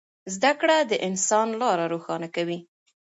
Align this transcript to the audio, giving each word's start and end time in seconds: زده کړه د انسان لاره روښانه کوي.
زده 0.33 0.51
کړه 0.59 0.77
د 0.81 0.93
انسان 1.07 1.47
لاره 1.61 1.85
روښانه 1.93 2.27
کوي. 2.35 2.59